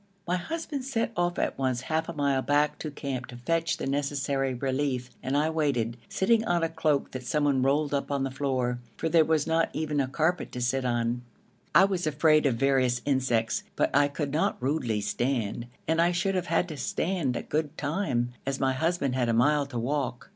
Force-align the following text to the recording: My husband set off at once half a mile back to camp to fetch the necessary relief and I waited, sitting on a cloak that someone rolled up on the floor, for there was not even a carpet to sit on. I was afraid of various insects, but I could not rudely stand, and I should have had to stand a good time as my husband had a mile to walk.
My 0.27 0.37
husband 0.37 0.83
set 0.83 1.11
off 1.15 1.37
at 1.37 1.59
once 1.59 1.81
half 1.81 2.09
a 2.09 2.13
mile 2.13 2.41
back 2.41 2.79
to 2.79 2.89
camp 2.89 3.27
to 3.27 3.37
fetch 3.37 3.77
the 3.77 3.85
necessary 3.85 4.51
relief 4.51 5.11
and 5.21 5.37
I 5.37 5.51
waited, 5.51 5.95
sitting 6.09 6.43
on 6.45 6.63
a 6.63 6.69
cloak 6.69 7.11
that 7.11 7.23
someone 7.23 7.61
rolled 7.61 7.93
up 7.93 8.09
on 8.09 8.23
the 8.23 8.31
floor, 8.31 8.79
for 8.97 9.09
there 9.09 9.23
was 9.23 9.45
not 9.45 9.69
even 9.73 9.99
a 9.99 10.07
carpet 10.07 10.51
to 10.53 10.59
sit 10.61 10.85
on. 10.85 11.21
I 11.75 11.85
was 11.85 12.07
afraid 12.07 12.47
of 12.47 12.55
various 12.55 13.03
insects, 13.05 13.61
but 13.75 13.95
I 13.95 14.07
could 14.07 14.31
not 14.31 14.57
rudely 14.59 15.01
stand, 15.01 15.67
and 15.87 16.01
I 16.01 16.13
should 16.13 16.33
have 16.33 16.47
had 16.47 16.67
to 16.69 16.77
stand 16.77 17.35
a 17.37 17.43
good 17.43 17.77
time 17.77 18.33
as 18.43 18.59
my 18.59 18.73
husband 18.73 19.13
had 19.13 19.29
a 19.29 19.33
mile 19.33 19.67
to 19.67 19.77
walk. 19.77 20.29